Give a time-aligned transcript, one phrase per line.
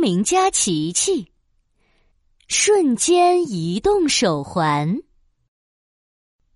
[0.00, 1.30] 明家琪琪，
[2.48, 5.02] 瞬间移动手环。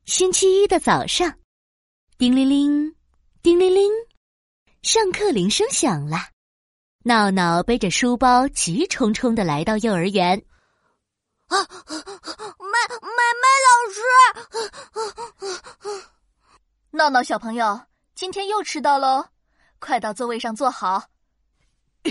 [0.06, 1.38] 星期一的早上，
[2.17, 2.96] 叮铃铃，
[3.42, 3.91] 叮铃铃，
[4.80, 6.17] 上课铃声响了。
[7.04, 10.42] 闹闹背着书包，急冲冲的来到幼儿园。
[11.48, 14.00] 啊，麦麦麦老师！
[16.92, 17.82] 闹闹小朋友，
[18.14, 19.29] 今天又迟到喽，
[19.79, 21.11] 快到座位上坐好。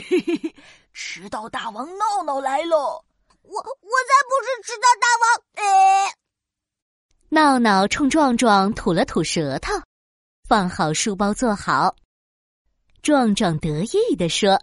[0.94, 3.04] 迟到大王闹闹来喽！
[3.42, 5.44] 我我才不是迟到大王！
[5.56, 6.16] 哎，
[7.30, 9.74] 闹闹冲壮壮吐了吐舌头，
[10.48, 11.96] 放好书包坐好。
[13.02, 14.62] 壮壮得意地说：“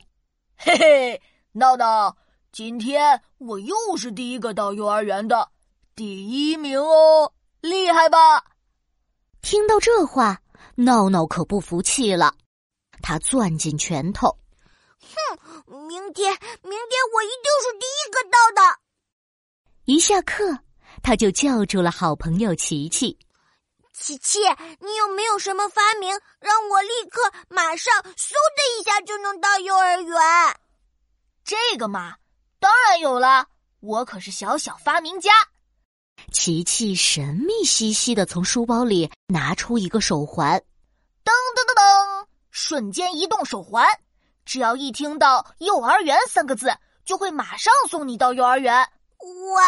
[0.57, 2.16] 嘿嘿，闹闹，
[2.52, 5.51] 今天我又是第一个到幼儿园的，
[5.95, 8.45] 第一名哦，厉害吧？”
[9.43, 10.41] 听到这话，
[10.77, 12.35] 闹闹可不服气了，
[13.02, 14.35] 他攥紧拳头。
[15.10, 16.32] 哼，明天，
[16.62, 18.78] 明天我一定是第一个到的。
[19.87, 20.59] 一下课，
[21.02, 23.18] 他就叫住了好朋友琪琪。
[23.93, 24.38] 琪琪，
[24.80, 30.16] 你有没有什么发明，让我立刻、马上、嗖的一下就能到幼儿园？
[31.45, 32.16] 这个嘛，
[32.59, 33.46] 当然有了，
[33.80, 35.32] 我可是小小发明家。
[36.32, 40.59] 琪琪神秘兮兮的从书包里拿出一个手环，
[41.24, 43.87] 噔噔噔噔，瞬间移动手环。
[44.51, 48.74] 只要一听到“幼儿园”三个字，就会马上送你到幼儿园。
[48.74, 49.62] 哇，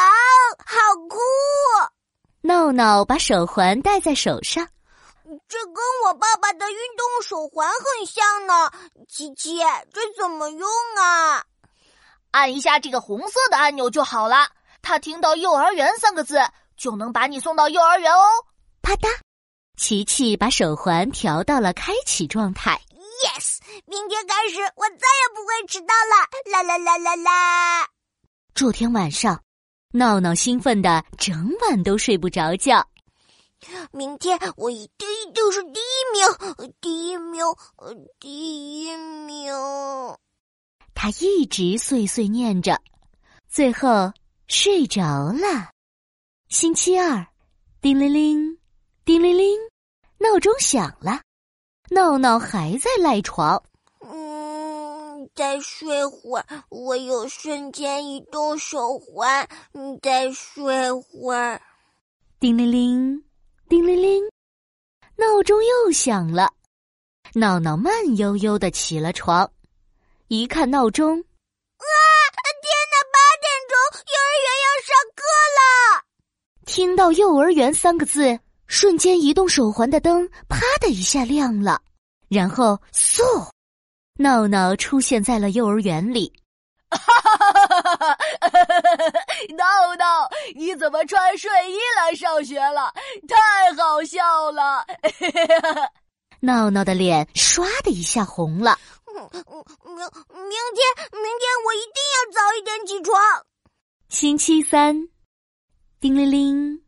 [0.59, 0.77] 好
[1.09, 1.19] 酷！
[2.41, 4.67] 闹闹把手环戴在手上，
[5.47, 8.73] 这跟我爸爸的运动手环很像呢。
[9.09, 9.61] 琪琪，
[9.93, 11.45] 这怎么用啊？
[12.33, 14.49] 按一下这个红色的按钮就好了。
[14.83, 16.41] 他听到“幼儿园”三个字，
[16.77, 18.25] 就能把你送到幼儿园哦。
[18.83, 19.07] 啪嗒，
[19.77, 22.81] 琪琪把手环调到了开启状态。
[23.87, 26.53] 明天开始我再也不会迟到了！
[26.53, 27.89] 啦啦啦啦啦！
[28.55, 29.43] 这天晚上，
[29.93, 32.87] 闹闹兴奋的整晚都睡不着觉。
[33.93, 37.45] 明天我一定一定是第一名，第一名，
[38.19, 39.53] 第一名。
[40.95, 42.81] 他一直碎碎念着，
[43.49, 44.13] 最后
[44.49, 45.71] 睡着了。
[46.49, 47.27] 星期二，
[47.81, 48.59] 叮铃铃，
[49.05, 49.59] 叮铃铃，
[50.19, 51.23] 闹钟响了。
[51.91, 53.63] 闹闹还在赖床，
[55.23, 56.65] 嗯，再睡会儿。
[56.69, 61.61] 我有瞬间移动手环，你再睡会儿。
[62.41, 63.25] 叮铃铃，
[63.69, 64.25] 叮铃铃，
[65.17, 66.53] 闹钟又响了。
[67.35, 69.51] 闹闹慢悠悠的起了床，
[70.29, 71.87] 一看闹钟，啊！
[72.63, 73.75] 天哪，八点钟，
[74.09, 75.23] 幼儿园要上课
[75.59, 75.61] 了。
[76.67, 78.39] 听到“幼儿园”三个字。
[78.69, 81.83] 瞬间移动手环的灯啪的一下亮了，
[82.31, 83.21] 然后嗖，
[84.17, 86.31] 闹闹出现在了幼儿园里。
[89.57, 89.65] 闹
[89.97, 92.93] 闹，你怎么穿睡衣来上学了？
[93.27, 94.87] 太好笑了！
[96.41, 98.79] 闹闹的脸唰的一下红了。
[99.07, 99.31] 明明
[100.75, 103.15] 天，明天我一定要早一点起床。
[104.09, 105.09] 星期三，
[106.01, 106.83] 叮铃铃，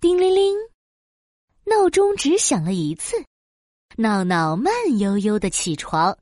[0.00, 0.56] 叮铃铃。
[1.64, 3.24] 闹钟只响了一次，
[3.96, 6.16] 闹闹慢悠悠的起床，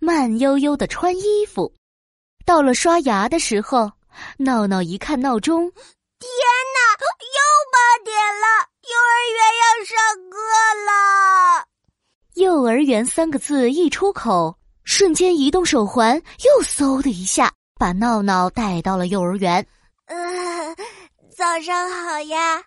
[0.00, 1.72] 慢悠悠的穿衣服。
[2.46, 3.92] 到了刷牙的时候，
[4.38, 6.30] 闹闹一看闹钟，天
[6.74, 6.80] 哪，
[7.20, 7.38] 又
[7.70, 8.46] 八点了，
[8.82, 9.96] 幼儿园要上
[10.30, 10.36] 课
[10.86, 10.90] 了。
[12.34, 19.64] 幼儿园三个字一出口，瞬间移动手环又嗖的一下把闹闹带到了幼儿园。
[20.06, 20.76] 嗯，
[21.36, 22.62] 早上好呀。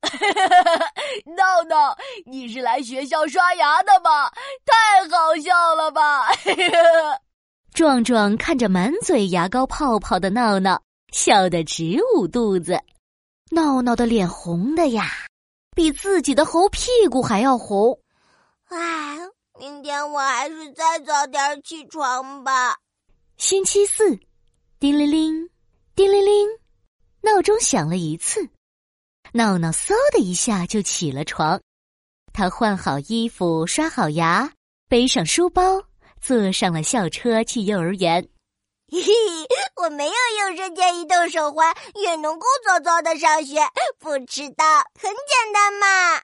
[1.36, 4.30] 闹闹，你是来学校刷牙的吗？
[4.64, 6.00] 太好笑了吧！
[7.74, 10.82] 壮壮看着满嘴牙膏泡泡的闹闹，
[11.12, 12.80] 笑得直捂肚子。
[13.50, 15.10] 闹闹的脸红的呀，
[15.74, 17.98] 比自己的猴屁股还要红。
[18.68, 19.18] 唉，
[19.58, 22.76] 明天我还是再早点起床吧。
[23.36, 24.18] 星期四，
[24.80, 25.48] 叮铃铃，
[25.94, 26.48] 叮铃铃，
[27.22, 28.48] 闹钟响了一次。
[29.32, 31.60] 闹闹嗖的一下就起了床，
[32.32, 34.52] 他换好衣服，刷好牙，
[34.88, 35.82] 背上书包，
[36.20, 38.28] 坐上了校车去幼儿园。
[38.90, 39.12] 嘿嘿，
[39.76, 43.60] 我没有用瞬间移动手环，也能够早早的上学，
[43.98, 44.64] 不迟到，
[44.98, 46.20] 很简单嘛。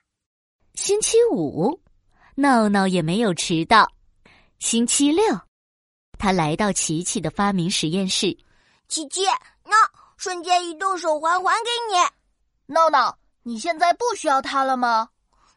[0.73, 1.79] 星期五，
[2.35, 3.87] 闹闹也没有迟到。
[4.59, 5.23] 星期六，
[6.17, 8.35] 他来到琪琪的发明实验室。
[8.87, 9.25] 琪琪，
[9.63, 9.75] 那
[10.17, 12.73] 瞬间移动手环还给你。
[12.73, 15.09] 闹闹，你现在不需要它了吗？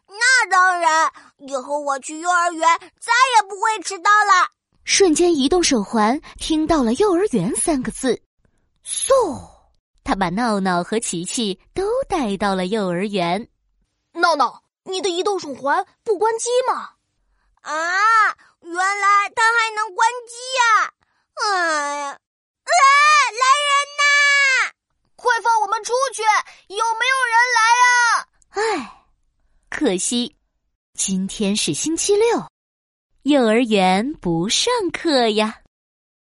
[0.09, 2.67] 那当然，以后我去幼儿园
[2.99, 4.49] 再也不会迟到了。
[4.83, 8.19] 瞬间移动手环听到了“幼儿园”三个字，
[8.83, 9.39] 嗖，
[10.03, 13.47] 他把闹闹和琪琪都带到了幼儿园。
[14.13, 16.89] 闹闹，你的移动手环不关机吗？
[17.61, 17.73] 啊，
[18.61, 20.93] 原来它还能关机呀！
[21.35, 22.71] 哎呀，啊，
[23.31, 24.73] 来人呐！
[25.15, 26.23] 快放我们出去！
[26.67, 28.27] 有没有人来啊？
[28.49, 28.98] 唉，
[29.79, 30.35] 可惜
[30.93, 32.45] 今天是星期六，
[33.21, 35.61] 幼儿园不上课呀。